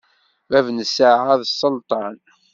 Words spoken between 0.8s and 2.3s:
ṣṣenɛa d sselṭan.